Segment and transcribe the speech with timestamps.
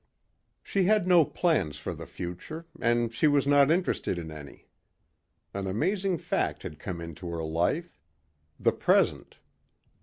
[0.63, 4.67] She had no plans for the future and she was not interested in any.
[5.53, 7.99] An amazing fact had come into her life
[8.59, 9.37] the present.